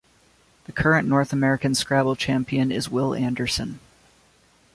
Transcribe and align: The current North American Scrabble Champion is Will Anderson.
The 0.65 0.71
current 0.71 1.07
North 1.07 1.31
American 1.31 1.75
Scrabble 1.75 2.15
Champion 2.15 2.71
is 2.71 2.89
Will 2.89 3.13
Anderson. 3.13 3.77